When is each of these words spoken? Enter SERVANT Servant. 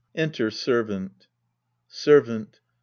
Enter 0.15 0.49
SERVANT 0.49 1.27
Servant. 1.87 2.59